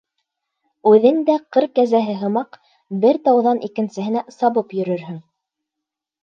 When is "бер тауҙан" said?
3.05-3.61